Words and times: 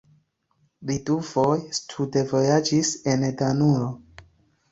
Li 0.89 0.93
dufoje 1.09 1.75
studvojaĝis 1.79 2.93
en 3.13 3.27
Danujo. 3.43 3.91